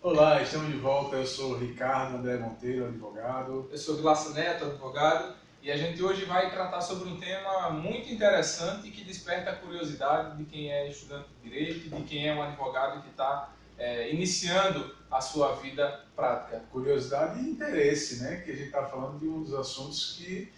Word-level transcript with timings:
Olá, 0.00 0.40
estamos 0.42 0.72
de 0.72 0.78
volta. 0.78 1.16
Eu 1.16 1.26
sou 1.26 1.58
Ricardo 1.58 2.16
André 2.16 2.38
Monteiro, 2.38 2.86
advogado. 2.86 3.68
Eu 3.70 3.76
sou 3.76 3.96
Vilaça 3.96 4.32
Neto, 4.32 4.64
advogado, 4.64 5.34
e 5.62 5.70
a 5.70 5.76
gente 5.76 6.02
hoje 6.02 6.24
vai 6.24 6.50
tratar 6.50 6.80
sobre 6.80 7.10
um 7.10 7.18
tema 7.18 7.70
muito 7.70 8.12
interessante 8.12 8.90
que 8.90 9.04
desperta 9.04 9.50
a 9.50 9.56
curiosidade 9.56 10.38
de 10.38 10.44
quem 10.44 10.72
é 10.72 10.88
estudante 10.88 11.28
de 11.42 11.50
direito, 11.50 11.94
de 11.94 12.02
quem 12.04 12.26
é 12.26 12.34
um 12.34 12.42
advogado 12.42 13.02
que 13.02 13.10
está 13.10 13.52
é, 13.76 14.10
iniciando 14.10 14.94
a 15.10 15.20
sua 15.20 15.56
vida 15.56 16.00
prática. 16.16 16.62
Curiosidade 16.72 17.40
e 17.40 17.50
interesse, 17.50 18.22
né? 18.22 18.36
Que 18.44 18.52
a 18.52 18.54
gente 18.54 18.66
está 18.66 18.86
falando 18.86 19.18
de 19.18 19.28
um 19.28 19.42
dos 19.42 19.52
assuntos 19.54 20.16
que, 20.16 20.50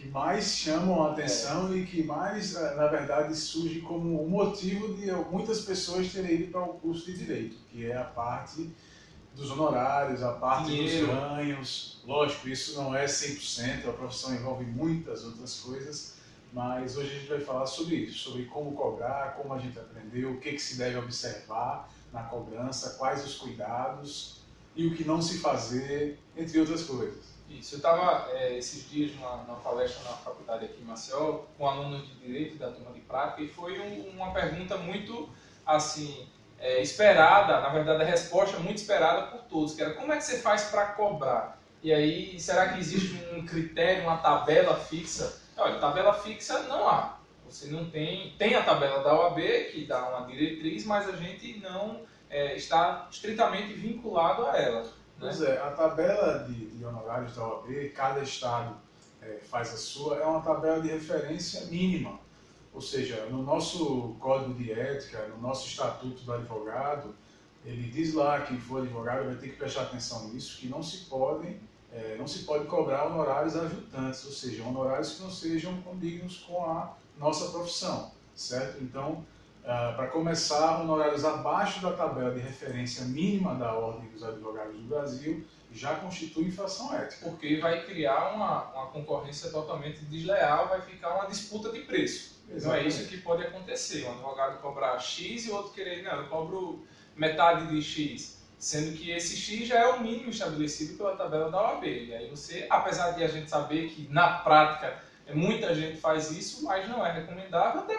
que 0.00 0.08
mais 0.08 0.56
chamam 0.56 1.02
a 1.02 1.12
atenção 1.12 1.72
é. 1.72 1.76
e 1.76 1.86
que 1.86 2.02
mais, 2.02 2.56
eh, 2.56 2.74
na 2.74 2.86
verdade, 2.86 3.36
surge 3.36 3.80
como 3.80 4.24
um 4.24 4.28
motivo 4.28 4.94
de 4.94 5.12
muitas 5.30 5.60
pessoas 5.60 6.10
terem 6.10 6.36
ido 6.36 6.50
para 6.50 6.62
o 6.62 6.74
curso 6.74 7.04
de 7.04 7.18
direito, 7.18 7.56
que 7.70 7.84
é 7.84 7.94
a 7.94 8.04
parte 8.04 8.70
dos 9.34 9.50
honorários, 9.50 10.22
a 10.22 10.32
parte 10.32 10.70
Dinheiro. 10.70 11.06
dos 11.06 11.14
ganhos. 11.14 12.02
Lógico, 12.06 12.48
isso 12.48 12.80
não 12.80 12.94
é 12.94 13.04
100%, 13.04 13.88
a 13.88 13.92
profissão 13.92 14.34
envolve 14.34 14.64
muitas 14.64 15.22
outras 15.22 15.60
coisas, 15.60 16.14
mas 16.50 16.96
hoje 16.96 17.10
a 17.10 17.18
gente 17.18 17.28
vai 17.28 17.40
falar 17.40 17.66
sobre 17.66 17.96
isso, 17.96 18.30
sobre 18.30 18.46
como 18.46 18.72
cobrar, 18.72 19.34
como 19.36 19.52
a 19.52 19.58
gente 19.58 19.78
aprendeu, 19.78 20.32
o 20.32 20.40
que, 20.40 20.52
que 20.52 20.62
se 20.62 20.78
deve 20.78 20.96
observar 20.96 21.90
na 22.10 22.22
cobrança, 22.22 22.96
quais 22.98 23.24
os 23.24 23.36
cuidados 23.36 24.40
e 24.74 24.86
o 24.86 24.96
que 24.96 25.04
não 25.04 25.20
se 25.20 25.38
fazer, 25.38 26.18
entre 26.34 26.58
outras 26.58 26.84
coisas. 26.84 27.29
Isso, 27.50 27.74
eu 27.74 27.78
estava 27.78 28.30
é, 28.32 28.56
esses 28.56 28.88
dias 28.88 29.12
numa, 29.16 29.38
numa, 29.38 29.56
palestra 29.56 30.02
na 30.04 30.16
faculdade 30.16 30.66
aqui 30.66 30.80
em 30.80 30.84
Maceió 30.84 31.40
com 31.58 31.68
alunos 31.68 32.06
de 32.06 32.14
Direito 32.14 32.56
da 32.56 32.70
turma 32.70 32.92
de 32.92 33.00
Prática 33.00 33.42
e 33.42 33.48
foi 33.48 33.78
um, 33.80 34.10
uma 34.10 34.32
pergunta 34.32 34.76
muito, 34.76 35.28
assim, 35.66 36.28
é, 36.60 36.80
esperada, 36.80 37.60
na 37.60 37.68
verdade 37.70 38.02
a 38.02 38.06
resposta 38.06 38.58
muito 38.60 38.78
esperada 38.78 39.26
por 39.26 39.42
todos, 39.42 39.74
que 39.74 39.82
era 39.82 39.94
como 39.94 40.12
é 40.12 40.16
que 40.16 40.24
você 40.24 40.38
faz 40.38 40.64
para 40.64 40.86
cobrar? 40.92 41.60
E 41.82 41.92
aí, 41.92 42.38
será 42.38 42.68
que 42.68 42.78
existe 42.78 43.24
um 43.34 43.44
critério, 43.44 44.04
uma 44.04 44.18
tabela 44.18 44.76
fixa? 44.76 45.40
Olha, 45.56 45.78
tabela 45.78 46.12
fixa 46.12 46.60
não 46.64 46.86
há. 46.86 47.18
Você 47.48 47.68
não 47.68 47.88
tem. 47.90 48.34
Tem 48.38 48.54
a 48.54 48.62
tabela 48.62 49.02
da 49.02 49.14
OAB, 49.14 49.40
que 49.72 49.86
dá 49.86 50.08
uma 50.08 50.26
diretriz, 50.26 50.84
mas 50.84 51.08
a 51.08 51.12
gente 51.12 51.58
não 51.58 52.02
é, 52.28 52.54
está 52.54 53.08
estritamente 53.10 53.72
vinculado 53.72 54.46
a 54.46 54.56
ela. 54.58 54.86
Né? 55.20 55.28
Pois 55.28 55.42
é, 55.42 55.60
a 55.60 55.70
tabela 55.70 56.44
de, 56.44 56.70
de 56.70 56.84
honorários 56.84 57.36
da 57.36 57.46
OAB, 57.46 57.90
cada 57.94 58.22
estado 58.22 58.76
é, 59.20 59.38
faz 59.42 59.72
a 59.72 59.76
sua, 59.76 60.16
é 60.16 60.24
uma 60.24 60.40
tabela 60.40 60.80
de 60.80 60.88
referência 60.88 61.66
mínima. 61.66 62.18
Ou 62.72 62.80
seja, 62.80 63.26
no 63.26 63.42
nosso 63.42 64.16
código 64.18 64.54
de 64.54 64.72
ética, 64.72 65.26
no 65.28 65.40
nosso 65.40 65.66
estatuto 65.66 66.22
do 66.22 66.32
advogado, 66.32 67.14
ele 67.64 67.90
diz 67.90 68.14
lá 68.14 68.40
que 68.40 68.56
for 68.58 68.80
advogado 68.80 69.26
vai 69.26 69.34
ter 69.34 69.50
que 69.50 69.56
prestar 69.56 69.82
atenção 69.82 70.28
nisso, 70.28 70.58
que 70.58 70.68
não 70.68 70.82
se 70.82 71.04
podem, 71.06 71.60
é, 71.92 72.16
não 72.16 72.26
se 72.26 72.44
pode 72.44 72.66
cobrar 72.66 73.06
honorários 73.06 73.56
ajudantes, 73.56 74.24
ou 74.24 74.32
seja, 74.32 74.62
honorários 74.64 75.14
que 75.14 75.22
não 75.22 75.30
sejam 75.30 75.82
condignos 75.82 76.38
com 76.38 76.64
a 76.64 76.96
nossa 77.18 77.50
profissão, 77.50 78.12
certo? 78.34 78.82
Então, 78.82 79.26
uh, 79.62 79.96
para 79.96 80.06
começar, 80.08 80.80
honorários 80.80 81.24
abaixo 81.24 81.80
da 81.80 81.92
tabela 81.92 82.32
de 82.34 82.40
referência 82.40 83.04
mínima 83.04 83.54
da 83.54 83.74
Ordem 83.74 84.08
dos 84.10 84.22
Advogados 84.22 84.76
do 84.76 84.82
Brasil 84.82 85.46
já 85.72 85.94
constitui 85.96 86.46
infração 86.46 86.94
ética. 86.94 87.28
Porque 87.28 87.56
vai 87.58 87.84
criar 87.84 88.34
uma, 88.34 88.64
uma 88.72 88.86
concorrência 88.88 89.50
totalmente 89.50 90.04
desleal, 90.04 90.68
vai 90.68 90.80
ficar 90.80 91.14
uma 91.14 91.26
disputa 91.26 91.70
de 91.70 91.80
preço. 91.80 92.40
Exatamente. 92.48 92.66
Não 92.66 92.74
é 92.74 92.88
isso 92.88 93.08
que 93.08 93.18
pode 93.18 93.44
acontecer. 93.44 94.06
Um 94.06 94.12
advogado 94.12 94.60
cobrar 94.60 94.98
X 94.98 95.46
e 95.46 95.50
o 95.50 95.54
outro 95.54 95.72
querer, 95.72 96.02
não, 96.02 96.22
eu 96.22 96.28
cobro 96.28 96.84
metade 97.14 97.68
de 97.68 97.80
X. 97.80 98.40
Sendo 98.58 98.96
que 98.96 99.10
esse 99.10 99.36
X 99.36 99.68
já 99.68 99.78
é 99.78 99.86
o 99.86 100.00
mínimo 100.00 100.30
estabelecido 100.30 100.98
pela 100.98 101.16
tabela 101.16 101.50
da 101.50 101.62
OAB. 101.62 101.84
E 101.84 102.14
aí 102.14 102.28
você, 102.28 102.66
apesar 102.68 103.12
de 103.12 103.22
a 103.22 103.28
gente 103.28 103.48
saber 103.48 103.88
que 103.88 104.08
na 104.12 104.38
prática 104.38 105.02
muita 105.32 105.74
gente 105.74 105.96
faz 105.98 106.30
isso, 106.32 106.64
mas 106.64 106.88
não 106.88 107.06
é 107.06 107.12
recomendável 107.12 107.82
até 107.82 107.96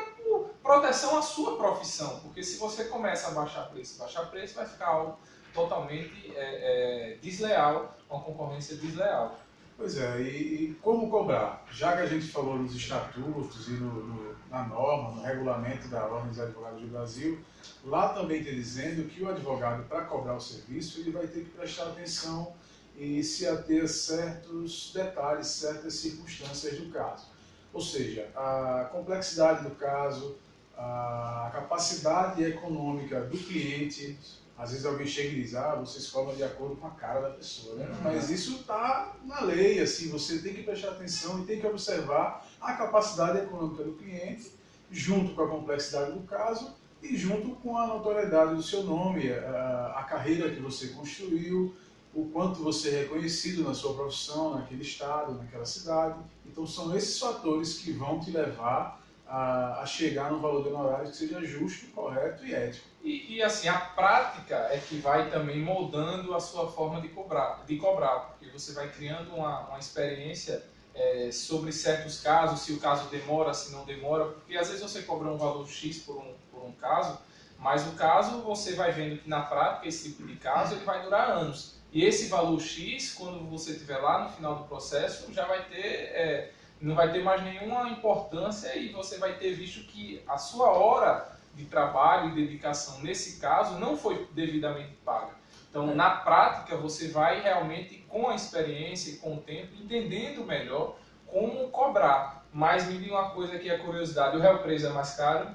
proteção 0.71 1.17
à 1.17 1.21
sua 1.21 1.57
profissão. 1.57 2.19
Porque 2.21 2.41
se 2.41 2.57
você 2.57 2.85
começa 2.85 3.27
a 3.27 3.31
baixar 3.31 3.63
preço, 3.63 3.99
baixar 3.99 4.27
preço 4.27 4.55
vai 4.55 4.65
ficar 4.65 4.87
algo 4.87 5.19
totalmente 5.53 6.31
é, 6.33 7.11
é, 7.11 7.17
desleal, 7.21 7.97
uma 8.09 8.21
concorrência 8.21 8.77
desleal. 8.77 9.37
Pois 9.75 9.97
é, 9.97 10.21
e, 10.21 10.69
e, 10.69 10.73
como 10.75 11.09
cobrar? 11.09 11.65
Já 11.71 11.97
que 11.97 12.03
a 12.03 12.05
gente 12.05 12.27
falou 12.27 12.57
nos 12.57 12.73
estatutos 12.73 13.67
e 13.67 13.71
no, 13.71 13.91
no, 13.91 14.35
na 14.49 14.63
norma, 14.63 15.11
no 15.11 15.21
regulamento 15.23 15.89
da 15.89 16.05
Ordem 16.05 16.29
dos 16.29 16.39
Advogados 16.39 16.81
do 16.81 16.87
Brasil, 16.87 17.39
lá 17.83 18.09
também 18.09 18.39
está 18.39 18.51
dizendo 18.51 19.09
que 19.09 19.23
o 19.23 19.29
advogado, 19.29 19.83
para 19.89 20.05
cobrar 20.05 20.35
o 20.35 20.39
serviço, 20.39 21.01
ele 21.01 21.11
vai 21.11 21.27
ter 21.27 21.41
que 21.41 21.49
prestar 21.49 21.87
atenção 21.87 22.53
e 22.95 23.21
se 23.23 23.45
ater 23.45 23.83
a 23.83 23.87
certos 23.87 24.93
detalhes, 24.93 25.47
certas 25.47 25.95
circunstâncias 25.95 26.77
do 26.77 26.91
caso. 26.91 27.25
Ou 27.73 27.81
seja, 27.81 28.29
a 28.35 28.89
complexidade 28.91 29.63
do 29.63 29.71
caso, 29.71 30.37
a 30.81 31.49
capacidade 31.53 32.43
econômica 32.43 33.21
do 33.21 33.37
cliente, 33.37 34.17
às 34.57 34.71
vezes 34.71 34.85
alguém 34.85 35.07
chega 35.07 35.29
e 35.29 35.41
diz, 35.41 35.55
ah, 35.55 35.75
vocês 35.75 36.07
cobram 36.07 36.35
de 36.35 36.43
acordo 36.43 36.75
com 36.75 36.87
a 36.87 36.91
cara 36.91 37.21
da 37.21 37.29
pessoa, 37.31 37.75
né? 37.75 37.85
Uhum. 37.85 37.97
Mas 38.03 38.29
isso 38.29 38.57
está 38.57 39.15
na 39.25 39.41
lei, 39.41 39.79
assim, 39.79 40.09
você 40.09 40.39
tem 40.39 40.53
que 40.53 40.63
prestar 40.63 40.89
atenção 40.89 41.39
e 41.39 41.45
tem 41.45 41.59
que 41.59 41.67
observar 41.67 42.47
a 42.59 42.73
capacidade 42.73 43.39
econômica 43.39 43.83
do 43.83 43.93
cliente, 43.93 44.51
junto 44.91 45.33
com 45.33 45.43
a 45.43 45.47
complexidade 45.47 46.11
do 46.11 46.21
caso 46.21 46.75
e 47.01 47.15
junto 47.17 47.55
com 47.57 47.77
a 47.77 47.87
notoriedade 47.87 48.55
do 48.55 48.61
seu 48.61 48.83
nome, 48.83 49.31
a, 49.31 49.95
a 49.97 50.03
carreira 50.03 50.51
que 50.51 50.59
você 50.59 50.89
construiu, 50.89 51.73
o 52.13 52.25
quanto 52.25 52.61
você 52.61 52.89
é 52.89 52.99
reconhecido 53.03 53.63
na 53.63 53.73
sua 53.73 53.93
profissão, 53.93 54.55
naquele 54.55 54.81
estado, 54.81 55.33
naquela 55.33 55.65
cidade. 55.65 56.19
Então 56.45 56.67
são 56.67 56.95
esses 56.95 57.17
fatores 57.17 57.77
que 57.77 57.93
vão 57.93 58.19
te 58.19 58.31
levar 58.31 59.01
a, 59.31 59.81
a 59.81 59.85
chegar 59.85 60.29
num 60.29 60.41
valor 60.41 60.61
de 60.61 60.69
honorário 60.69 61.09
que 61.09 61.15
seja 61.15 61.41
justo, 61.41 61.87
correto 61.91 62.45
e 62.45 62.53
ético. 62.53 62.85
E, 63.01 63.37
e, 63.37 63.41
assim, 63.41 63.69
a 63.69 63.79
prática 63.79 64.67
é 64.69 64.77
que 64.77 64.97
vai 64.97 65.29
também 65.29 65.57
moldando 65.57 66.35
a 66.35 66.39
sua 66.39 66.69
forma 66.69 66.99
de 66.99 67.07
cobrar, 67.07 67.63
de 67.65 67.77
cobrar 67.77 68.19
porque 68.19 68.47
você 68.47 68.73
vai 68.73 68.89
criando 68.89 69.33
uma, 69.33 69.61
uma 69.69 69.79
experiência 69.79 70.61
é, 70.93 71.31
sobre 71.31 71.71
certos 71.71 72.19
casos, 72.19 72.59
se 72.59 72.73
o 72.73 72.79
caso 72.79 73.09
demora, 73.09 73.53
se 73.53 73.71
não 73.71 73.85
demora, 73.85 74.25
porque 74.25 74.57
às 74.57 74.67
vezes 74.67 74.83
você 74.83 75.01
cobra 75.03 75.29
um 75.29 75.37
valor 75.37 75.65
X 75.65 75.99
por 75.99 76.17
um, 76.17 76.33
por 76.51 76.65
um 76.65 76.73
caso, 76.73 77.17
mas 77.57 77.87
o 77.87 77.91
caso 77.91 78.41
você 78.41 78.73
vai 78.73 78.91
vendo 78.91 79.21
que 79.21 79.29
na 79.29 79.41
prática 79.43 79.87
esse 79.87 80.09
tipo 80.09 80.27
de 80.27 80.35
caso 80.35 80.75
ele 80.75 80.83
vai 80.83 81.01
durar 81.03 81.31
anos. 81.31 81.79
E 81.93 82.03
esse 82.03 82.27
valor 82.27 82.59
X, 82.59 83.13
quando 83.13 83.49
você 83.49 83.71
estiver 83.71 83.97
lá 83.97 84.25
no 84.25 84.29
final 84.29 84.55
do 84.55 84.65
processo, 84.65 85.31
já 85.31 85.45
vai 85.45 85.63
ter... 85.69 85.85
É, 85.85 86.51
não 86.81 86.95
vai 86.95 87.11
ter 87.11 87.23
mais 87.23 87.43
nenhuma 87.43 87.89
importância 87.89 88.75
e 88.75 88.89
você 88.89 89.17
vai 89.17 89.37
ter 89.37 89.53
visto 89.53 89.85
que 89.87 90.23
a 90.27 90.37
sua 90.37 90.71
hora 90.71 91.31
de 91.53 91.65
trabalho 91.65 92.29
e 92.29 92.35
dedicação 92.35 93.01
nesse 93.01 93.39
caso 93.39 93.77
não 93.77 93.95
foi 93.95 94.27
devidamente 94.33 94.93
paga. 95.05 95.41
Então, 95.69 95.95
na 95.95 96.09
prática, 96.09 96.75
você 96.75 97.09
vai 97.09 97.41
realmente, 97.41 98.05
com 98.09 98.27
a 98.29 98.35
experiência 98.35 99.11
e 99.11 99.17
com 99.17 99.35
o 99.35 99.41
tempo, 99.41 99.73
entendendo 99.81 100.45
melhor 100.45 100.97
como 101.27 101.69
cobrar. 101.69 102.45
Mas 102.53 102.87
me 102.87 102.97
diga 102.97 103.13
uma 103.13 103.29
coisa 103.29 103.57
que 103.57 103.69
é 103.69 103.77
curiosidade: 103.77 104.35
o 104.35 104.41
réu 104.41 104.59
preso 104.59 104.87
é 104.87 104.89
mais 104.89 105.15
caro? 105.15 105.49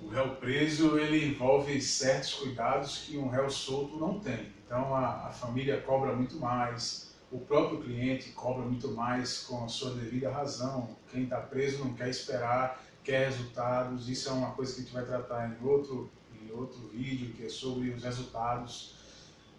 O 0.00 0.08
réu 0.08 0.30
preso 0.36 0.98
ele 0.98 1.24
envolve 1.26 1.80
certos 1.80 2.34
cuidados 2.34 3.04
que 3.06 3.16
um 3.16 3.28
réu 3.28 3.48
solto 3.48 3.96
não 3.96 4.18
tem. 4.18 4.52
Então, 4.66 4.92
a, 4.92 5.28
a 5.28 5.30
família 5.30 5.80
cobra 5.80 6.12
muito 6.12 6.36
mais, 6.40 7.11
o 7.32 7.38
próprio 7.38 7.80
cliente 7.80 8.30
cobra 8.30 8.62
muito 8.62 8.92
mais 8.92 9.38
com 9.38 9.64
a 9.64 9.68
sua 9.68 9.92
devida 9.92 10.30
razão. 10.30 10.90
Quem 11.10 11.24
está 11.24 11.38
preso 11.38 11.82
não 11.82 11.94
quer 11.94 12.10
esperar, 12.10 12.84
quer 13.02 13.30
resultados. 13.30 14.08
Isso 14.08 14.28
é 14.28 14.32
uma 14.32 14.50
coisa 14.50 14.74
que 14.74 14.80
a 14.80 14.82
gente 14.84 14.92
vai 14.92 15.04
tratar 15.04 15.48
em 15.48 15.66
outro, 15.66 16.10
em 16.40 16.52
outro 16.52 16.88
vídeo, 16.88 17.32
que 17.32 17.46
é 17.46 17.48
sobre 17.48 17.88
os 17.88 18.04
resultados. 18.04 18.94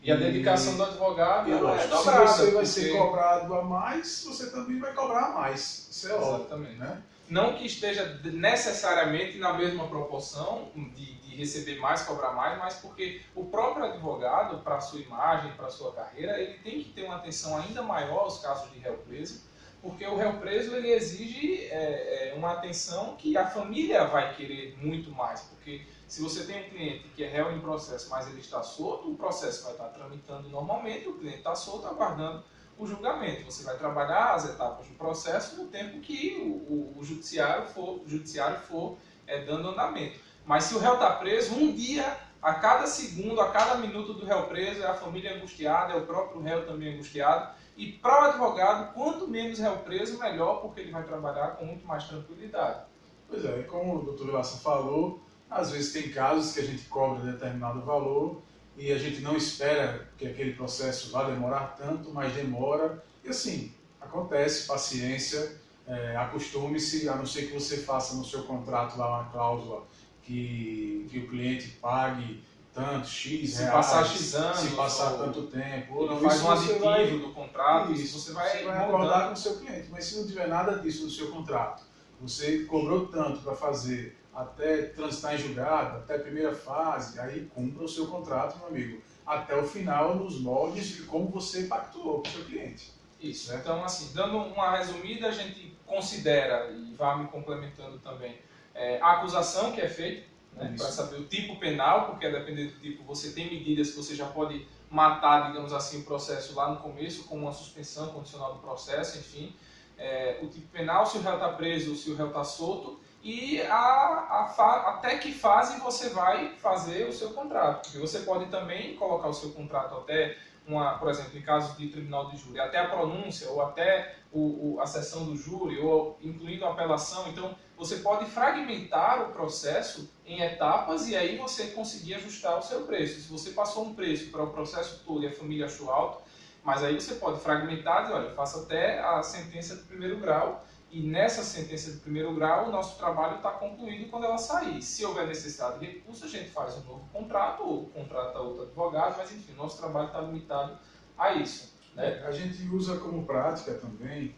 E, 0.04 0.12
a 0.12 0.16
dedicação 0.16 0.78
do 0.78 0.84
advogado 0.84 1.50
e, 1.50 1.54
é 1.54 1.58
dobrada. 1.58 1.81
Se 1.81 1.88
você 1.88 2.44
vai 2.44 2.52
porque... 2.52 2.66
ser 2.68 2.98
cobrado 2.98 3.54
a 3.56 3.64
mais, 3.64 4.24
você 4.24 4.52
também 4.52 4.78
vai 4.78 4.94
cobrar 4.94 5.28
a 5.28 5.31
mais. 5.31 5.88
Isso 5.90 6.12
é 6.12 6.16
Exatamente. 6.16 6.74
Óbvio, 6.74 6.78
né? 6.78 7.04
Não 7.34 7.56
que 7.56 7.66
esteja 7.66 8.22
necessariamente 8.24 9.38
na 9.38 9.54
mesma 9.54 9.88
proporção 9.88 10.72
de 10.96 11.14
de 11.34 11.40
receber 11.40 11.80
mais, 11.80 12.04
cobrar 12.04 12.32
mais, 12.32 12.58
mas 12.60 12.76
porque 12.76 13.22
o 13.36 13.46
próprio 13.46 13.86
advogado, 13.86 14.60
para 14.60 14.80
sua 14.80 15.00
imagem, 15.00 15.52
para 15.54 15.70
sua 15.70 15.92
carreira, 15.92 16.40
ele 16.40 16.60
tem 16.60 16.82
que 16.82 16.90
ter 16.92 17.04
uma 17.04 17.16
atenção 17.16 17.58
ainda 17.58 17.82
maior 17.82 18.20
aos 18.20 18.40
casos 18.40 18.72
de 18.72 18.80
réu 18.80 18.98
preso, 19.00 19.42
porque 19.82 20.06
o 20.06 20.16
réu 20.16 20.34
preso 20.34 20.76
ele 20.76 20.92
exige 20.92 21.66
é, 21.66 22.30
é, 22.30 22.34
uma 22.36 22.54
atenção 22.54 23.16
que 23.18 23.36
a 23.36 23.46
família 23.46 24.06
vai 24.06 24.34
querer 24.36 24.78
muito 24.78 25.12
mais, 25.12 25.42
porque 25.42 25.82
se 26.08 26.22
você 26.22 26.46
tem 26.46 26.66
um 26.66 26.70
cliente 26.70 27.10
que 27.16 27.24
é 27.24 27.28
réu 27.28 27.52
em 27.52 27.60
processo, 27.60 28.10
mas 28.10 28.28
ele 28.28 28.40
está 28.40 28.62
solto, 28.62 29.12
o 29.12 29.16
processo 29.16 29.64
vai 29.64 29.74
estar 29.74 29.88
tramitando 29.88 30.48
normalmente, 30.50 31.08
o 31.08 31.16
cliente 31.16 31.40
está 31.40 31.56
solto 31.56 31.88
aguardando 31.88 32.44
o 32.78 32.88
julgamento. 32.88 33.46
Você 33.46 33.64
vai 33.64 33.78
trabalhar 33.78 34.34
as 34.34 34.50
etapas 34.50 34.88
do 34.88 34.94
processo 34.96 35.62
no 35.62 35.68
tempo 35.68 36.00
que 36.00 36.36
o, 36.42 36.74
o, 36.74 37.00
o 37.00 37.04
judiciário 37.04 37.68
for, 37.68 38.02
o 38.02 38.08
judiciário 38.08 38.60
for 38.62 38.98
é, 39.28 39.44
dando 39.46 39.70
andamento. 39.70 40.20
Mas 40.46 40.66
se 40.66 40.75
o 40.75 40.80
réu 40.80 40.96
está 40.96 41.12
preso, 41.12 41.56
um 41.56 41.74
dia 41.74 42.18
a 42.42 42.56
cada 42.56 42.86
segundo, 42.88 43.40
a 43.40 43.52
cada 43.52 43.75
minuto 43.75 44.14
do 44.14 44.25
réu 44.25 44.44
preso, 44.48 44.84
é 44.84 44.88
a 44.88 44.94
família 44.94 45.36
angustiada, 45.36 45.94
é 45.94 45.96
o 45.96 46.06
próprio 46.06 46.42
réu 46.42 46.66
também 46.66 46.94
angustiado. 46.94 47.56
E 47.78 47.94
para 47.94 48.22
o 48.22 48.25
advogado, 48.30 48.94
quanto 48.94 49.28
menos 49.28 49.60
réu 49.60 49.78
preso, 49.78 50.20
melhor, 50.20 50.62
porque 50.62 50.81
ele 50.81 50.92
vai 50.92 51.04
trabalhar 51.04 51.56
com 51.56 51.66
muito 51.66 51.88
mais 51.88 52.04
tranquilidade. 52.04 52.81
Pois 53.30 53.46
é, 53.46 53.64
como 53.64 53.96
o 53.96 54.02
doutor 54.04 54.28
Vilaça 54.28 54.58
falou, 54.58 55.22
às 55.50 55.72
vezes 55.72 55.94
tem 55.94 56.12
casos 56.12 56.54
que 56.54 56.60
a 56.60 56.64
gente 56.64 56.84
cobra 56.86 57.31
determinado 57.31 57.81
valor 57.81 58.42
e 58.78 58.92
a 58.92 58.98
gente 58.98 59.22
não 59.22 59.36
espera 59.36 60.10
que 60.18 60.28
aquele 60.28 60.54
processo 60.54 61.12
vá 61.12 61.24
demorar 61.24 61.75
tanto, 61.78 62.12
mas 62.12 62.34
demora. 62.34 63.04
E 63.24 63.30
assim, 63.30 63.72
acontece, 64.02 64.68
paciência, 64.68 65.58
é, 65.88 66.16
acostume-se, 66.16 67.08
a 67.08 67.16
não 67.16 67.25
ser 67.25 67.48
que 67.48 67.54
você 67.54 67.78
faça 67.78 68.16
no 68.16 68.25
seu 68.25 68.44
contrato 68.44 68.98
lá 68.98 69.22
uma 69.22 69.31
cláusula 69.31 69.84
que, 70.24 71.08
que 71.12 71.20
o 71.20 71.28
cliente 71.28 71.70
pague 71.81 72.42
tanto, 72.74 73.08
X 73.08 73.52
se 73.52 73.58
reais, 73.60 73.72
passar 73.72 74.06
X 74.06 74.34
anos, 74.34 74.58
se 74.58 74.70
passar 74.70 75.12
tanto 75.18 75.44
tempo, 75.44 75.96
ou 75.96 76.08
não, 76.08 76.20
faz 76.20 76.42
um 76.42 76.52
aditivo 76.52 77.28
do 77.28 77.34
contrato, 77.34 77.92
isso, 77.92 78.20
você 78.20 78.34
vai, 78.34 78.50
você 78.50 78.64
vai 78.64 78.78
acordar 78.84 79.28
com 79.28 79.34
o 79.34 79.38
seu 79.38 79.58
cliente. 79.58 79.90
Mas 79.92 80.06
se 80.06 80.18
não 80.18 80.25
tiver 80.25 80.48
nada 80.48 80.80
disso 80.80 81.04
no 81.04 81.10
seu 81.12 81.30
contrato, 81.30 81.84
você 82.20 82.64
cobrou 82.64 83.08
tanto 83.08 83.42
para 83.42 83.56
fazer 83.56 84.18
até 84.36 84.84
transitar 84.84 85.36
em 85.36 85.38
julgado, 85.38 85.98
até 85.98 86.16
a 86.16 86.20
primeira 86.20 86.54
fase, 86.54 87.20
aí 87.20 87.46
cumpra 87.54 87.84
o 87.84 87.88
seu 87.88 88.08
contrato, 88.08 88.58
meu 88.58 88.68
amigo, 88.68 89.02
até 89.26 89.56
o 89.56 89.66
final, 89.66 90.16
nos 90.16 90.40
moldes 90.40 90.88
de 90.88 91.04
como 91.04 91.28
você 91.28 91.64
pactuou 91.64 92.22
com 92.22 92.28
o 92.28 92.32
seu 92.32 92.46
cliente. 92.46 92.92
Isso. 93.20 93.52
Né? 93.52 93.60
Então, 93.62 93.84
assim, 93.84 94.14
dando 94.14 94.38
uma 94.38 94.78
resumida, 94.78 95.28
a 95.28 95.32
gente 95.32 95.78
considera, 95.86 96.72
e 96.72 96.94
vai 96.96 97.20
me 97.20 97.28
complementando 97.28 98.00
também, 98.00 98.38
é, 98.74 99.00
a 99.02 99.14
acusação 99.14 99.72
que 99.72 99.82
é 99.82 99.88
feita, 99.88 100.28
né, 100.54 100.74
para 100.78 100.88
saber 100.88 101.18
o 101.18 101.26
tipo 101.26 101.58
penal, 101.58 102.08
porque 102.08 102.30
dependendo 102.30 102.74
do 102.74 102.80
tipo, 102.80 103.04
você 103.04 103.32
tem 103.32 103.50
medidas 103.50 103.92
que 103.92 103.98
você 103.98 104.16
já 104.16 104.26
pode 104.26 104.68
matar, 104.90 105.48
digamos 105.48 105.74
assim, 105.74 106.02
o 106.02 106.04
processo 106.04 106.54
lá 106.54 106.70
no 106.70 106.78
começo, 106.78 107.24
com 107.26 107.38
uma 107.38 107.52
suspensão 107.52 108.10
condicional 108.10 108.54
do 108.54 108.60
processo, 108.60 109.18
enfim. 109.18 109.56
É, 109.98 110.40
o 110.42 110.48
tipo 110.48 110.68
penal, 110.68 111.06
se 111.06 111.18
o 111.18 111.22
réu 111.22 111.36
está 111.36 111.50
preso 111.50 111.92
ou 111.92 111.96
se 111.96 112.12
o 112.12 112.16
réu 112.16 112.28
está 112.28 112.44
solto, 112.44 113.00
e 113.24 113.62
a, 113.62 113.75
a 113.75 114.90
até 114.90 115.18
que 115.18 115.31
fase 115.31 115.80
você 115.80 116.10
vai 116.10 116.56
fazer 116.58 117.08
o 117.08 117.14
seu 117.14 117.31
contrato. 117.31 117.84
Porque 117.84 117.98
você 117.98 118.20
pode 118.20 118.48
também 118.48 118.98
colocar 118.98 119.30
o 119.30 119.34
seu 119.34 119.52
contrato 119.52 119.96
até 119.96 120.38
uma, 120.68 120.98
por 120.98 121.10
exemplo, 121.10 121.38
em 121.38 121.42
casos 121.42 121.78
de 121.78 121.88
tribunal 121.88 122.30
de 122.30 122.38
júri, 122.38 122.60
até 122.60 122.80
a 122.80 122.88
pronúncia 122.88 123.50
ou 123.50 123.62
até 123.62 124.16
o, 124.31 124.75
o, 124.75 124.81
a 124.81 124.86
sessão 124.86 125.25
do 125.25 125.36
júri 125.36 125.80
ou 125.80 126.18
incluindo 126.22 126.66
a 126.66 126.72
apelação. 126.72 127.28
Então, 127.30 127.56
você 127.78 127.98
pode 127.98 128.25
fragmentar 128.25 129.24
o 129.24 129.34
processo 129.34 130.12
em 130.25 130.42
etapas 130.42 131.08
e 131.08 131.16
aí 131.16 131.38
você 131.38 131.68
conseguir 131.68 132.16
ajustar 132.16 132.58
o 132.58 132.62
seu 132.62 132.81
preço. 132.81 133.22
Se 133.22 133.30
você 133.30 133.52
passou 133.52 133.86
um 133.86 133.96
preço 133.96 134.31
para 134.31 134.44
o 134.44 134.52
processo 134.52 135.02
todo 135.06 135.24
e 135.24 135.28
a 135.28 135.31
família 135.31 135.66
achou 135.66 135.90
alto, 135.90 136.24
mas 136.64 136.84
aí 136.84 137.00
você 137.00 137.16
pode 137.16 137.40
fragmentar 137.40 138.10
e 138.10 138.14
olha, 138.14 138.30
faça 138.31 138.62
até 138.62 139.00
a 139.00 139.22
sentença 139.22 139.75
de 139.75 139.84
primeiro 139.84 140.18
grau 140.18 140.64
e 140.94 141.01
nessa 141.01 141.44
sentença 141.44 141.92
de 141.92 141.98
primeiro 141.98 142.36
grau, 142.36 142.68
o 142.68 142.72
nosso 142.72 143.00
trabalho 143.00 143.38
está 143.38 143.50
concluído 143.50 144.12
quando 144.12 144.25
ela 144.25 144.38
sair. 144.38 144.80
Se 144.80 145.04
houver 145.04 145.25
necessidade 145.25 145.80
de 145.80 145.88
recurso, 145.88 146.24
a 146.24 146.28
gente 146.28 146.51
faz 146.51 146.78
um 146.78 146.81
novo 146.81 147.10
contrato 147.12 147.63
ou 147.63 147.86
contrata 147.88 148.40
outro 148.40 148.62
advogado, 148.62 149.18
mas 149.18 149.31
enfim, 149.31 149.54
nosso 149.54 149.80
trabalho 149.80 150.07
está 150.07 150.22
limitado 150.22 150.78
a 151.18 151.34
isso. 151.34 151.74
Né? 151.95 152.24
A 152.24 152.31
gente 152.31 152.62
usa 152.68 153.00
como 153.00 153.25
prática 153.25 153.74
também 153.74 154.36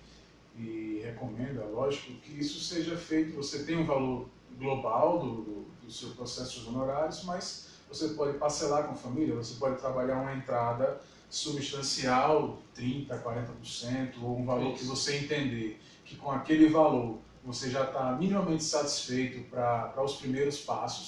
e 0.57 1.01
recomenda, 1.03 1.65
lógico, 1.65 2.13
que 2.21 2.39
isso 2.39 2.61
seja 2.61 2.95
feito. 2.95 3.35
Você 3.35 3.65
tem 3.65 3.77
um 3.77 3.85
valor 3.85 4.29
global 4.57 5.19
do, 5.19 5.41
do, 5.41 5.65
do 5.83 5.91
seu 5.91 6.11
processo 6.11 6.61
de 6.61 6.69
honorários, 6.69 7.25
mas 7.25 7.67
você 7.89 8.09
pode 8.09 8.37
parcelar 8.37 8.85
com 8.85 8.93
a 8.93 8.95
família, 8.95 9.35
você 9.35 9.55
pode 9.59 9.77
trabalhar 9.77 10.21
uma 10.21 10.33
entrada 10.33 11.01
substancial, 11.29 12.59
30%, 12.77 13.07
40%, 13.21 14.13
ou 14.23 14.39
um 14.39 14.45
valor 14.45 14.73
que 14.73 14.85
você 14.85 15.17
entender 15.17 15.81
que 16.05 16.15
com 16.15 16.31
aquele 16.31 16.69
valor 16.69 17.19
você 17.43 17.69
já 17.69 17.83
está 17.83 18.11
minimamente 18.13 18.63
satisfeito 18.63 19.47
para 19.51 20.01
os 20.03 20.15
primeiros 20.15 20.61
passos, 20.61 21.07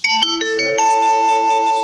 certo? 0.58 0.82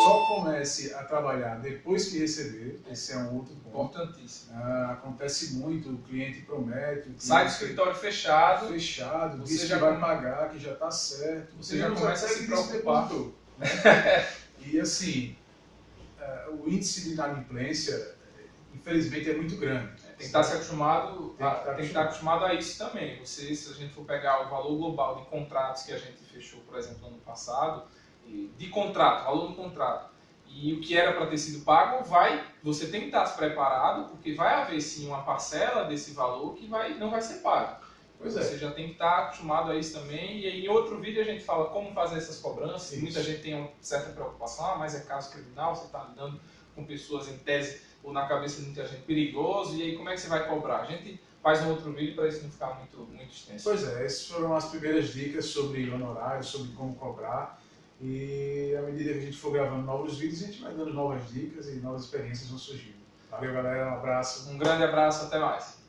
Só 0.04 0.26
comece 0.26 0.94
a 0.94 1.02
trabalhar 1.02 1.56
depois 1.60 2.08
que 2.08 2.18
receber, 2.18 2.80
esse 2.88 3.12
é 3.12 3.16
um 3.16 3.34
outro 3.34 3.54
ponto. 3.56 3.98
Importantíssimo. 3.98 4.52
Ah, 4.54 4.92
acontece 4.92 5.54
muito, 5.54 5.90
o 5.90 5.98
cliente 5.98 6.42
promete. 6.42 7.00
O 7.00 7.02
cliente 7.02 7.24
Sai 7.24 7.46
do 7.46 7.50
escritório 7.50 7.94
fechado. 7.96 8.68
Fechado, 8.68 9.38
você 9.38 9.54
diz 9.54 9.66
já 9.66 9.74
que 9.74 9.80
vai 9.80 9.98
pagar, 9.98 10.50
que 10.50 10.58
já 10.60 10.72
está 10.72 10.90
certo. 10.90 11.56
Você, 11.56 11.76
você 11.76 11.78
já 11.78 11.90
começa 11.90 12.26
a 12.26 12.28
se 12.28 12.46
preocupar. 12.46 13.10
Né? 13.58 14.28
e 14.66 14.78
assim, 14.78 15.36
uh, 16.20 16.62
o 16.62 16.68
índice 16.68 17.02
de 17.02 17.12
inadimplência, 17.14 18.13
infelizmente, 18.74 19.30
é 19.30 19.36
muito 19.36 19.56
grande. 19.56 19.92
Tem 20.02 20.16
que 20.16 20.24
estar 20.24 20.42
se 20.42 20.54
acostumado, 20.54 21.34
tem 21.36 21.46
que, 21.46 21.54
estar, 21.54 21.64
tem 21.64 21.76
que 21.76 21.82
estar 21.82 22.02
acostumado 22.02 22.44
a 22.44 22.54
isso 22.54 22.78
também. 22.78 23.18
Você, 23.20 23.54
se 23.54 23.72
a 23.72 23.74
gente 23.74 23.94
for 23.94 24.04
pegar 24.04 24.46
o 24.46 24.50
valor 24.50 24.76
global 24.76 25.16
de 25.16 25.26
contratos 25.26 25.82
que 25.82 25.92
a 25.92 25.98
gente 25.98 26.18
fechou, 26.24 26.60
por 26.60 26.78
exemplo, 26.78 27.00
no 27.02 27.08
ano 27.08 27.18
passado, 27.18 27.84
de 28.26 28.68
contrato, 28.68 29.24
valor 29.24 29.48
do 29.48 29.54
contrato, 29.54 30.14
e 30.46 30.72
o 30.72 30.80
que 30.80 30.96
era 30.96 31.12
para 31.12 31.26
ter 31.26 31.38
sido 31.38 31.64
pago, 31.64 32.04
vai, 32.04 32.44
você 32.62 32.86
tem 32.86 33.00
que 33.00 33.06
estar 33.06 33.24
preparado, 33.36 34.10
porque 34.10 34.34
vai 34.34 34.54
haver 34.54 34.80
sim 34.80 35.08
uma 35.08 35.22
parcela 35.22 35.84
desse 35.84 36.12
valor 36.12 36.54
que 36.54 36.66
vai, 36.66 36.94
não 36.94 37.10
vai 37.10 37.20
ser 37.20 37.40
pago. 37.40 37.82
Pois 38.16 38.36
é. 38.36 38.42
Você 38.42 38.56
já 38.56 38.70
tem 38.70 38.86
que 38.86 38.92
estar 38.92 39.24
acostumado 39.24 39.70
a 39.70 39.76
isso 39.76 39.98
também. 39.98 40.38
E 40.38 40.64
em 40.64 40.68
outro 40.68 40.98
vídeo 41.00 41.20
a 41.20 41.24
gente 41.24 41.44
fala 41.44 41.66
como 41.66 41.92
fazer 41.92 42.18
essas 42.18 42.38
cobranças. 42.38 42.96
Muita 42.98 43.22
gente 43.22 43.42
tem 43.42 43.54
uma 43.54 43.68
certa 43.80 44.12
preocupação, 44.12 44.64
ah, 44.64 44.76
mas 44.78 44.94
é 44.94 45.00
caso 45.00 45.32
criminal, 45.32 45.74
você 45.74 45.86
está 45.86 46.04
lidando 46.04 46.40
com 46.74 46.84
pessoas 46.84 47.28
em 47.28 47.36
tese 47.38 47.82
ou 48.04 48.12
na 48.12 48.26
cabeça 48.26 48.60
de 48.60 48.66
muita 48.66 48.86
gente 48.86 49.02
perigoso, 49.02 49.76
e 49.76 49.82
aí 49.82 49.96
como 49.96 50.10
é 50.10 50.14
que 50.14 50.20
você 50.20 50.28
vai 50.28 50.46
cobrar? 50.46 50.82
A 50.82 50.84
gente 50.84 51.20
faz 51.42 51.62
um 51.62 51.70
outro 51.70 51.92
vídeo 51.92 52.14
para 52.14 52.28
isso 52.28 52.42
não 52.42 52.50
ficar 52.50 52.74
muito, 52.74 52.98
muito 52.98 53.32
extenso. 53.32 53.64
Pois 53.64 53.82
é, 53.88 54.04
essas 54.04 54.28
foram 54.28 54.54
as 54.54 54.66
primeiras 54.66 55.12
dicas 55.12 55.46
sobre 55.46 55.90
honorários, 55.90 56.46
sobre 56.46 56.72
como 56.72 56.94
cobrar. 56.94 57.60
E 58.00 58.74
à 58.78 58.82
medida 58.82 59.12
que 59.12 59.18
a 59.18 59.22
gente 59.22 59.36
for 59.36 59.52
gravando 59.52 59.82
novos 59.82 60.18
vídeos, 60.18 60.42
a 60.42 60.46
gente 60.46 60.62
vai 60.62 60.74
dando 60.74 60.92
novas 60.92 61.28
dicas 61.30 61.68
e 61.68 61.76
novas 61.76 62.04
experiências 62.04 62.48
vão 62.48 62.58
surgindo. 62.58 62.96
Valeu, 63.30 63.52
galera. 63.52 63.90
Um 63.90 63.94
abraço. 63.94 64.50
Um 64.50 64.58
grande 64.58 64.84
abraço. 64.84 65.26
Até 65.26 65.38
mais. 65.38 65.83